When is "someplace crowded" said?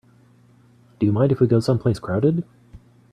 1.59-2.43